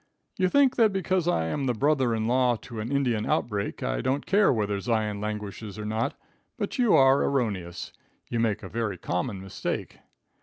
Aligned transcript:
You 0.35 0.49
think 0.49 0.77
that 0.77 0.91
because 0.91 1.27
I 1.27 1.45
am 1.45 1.67
the 1.67 1.75
brother 1.75 2.15
in 2.15 2.25
law 2.25 2.55
to 2.63 2.79
an 2.79 2.91
Indian 2.91 3.27
outbreak, 3.27 3.83
I 3.83 4.01
don't 4.01 4.25
care 4.25 4.51
whether 4.51 4.79
Zion 4.79 5.21
languishes 5.21 5.77
or 5.77 5.85
not; 5.85 6.15
but 6.57 6.79
you 6.79 6.95
are 6.95 7.21
erroneous. 7.23 7.93
You 8.27 8.39
make 8.39 8.63
a 8.63 8.67
very 8.67 8.97
common 8.97 9.39
mistake. 9.39 9.99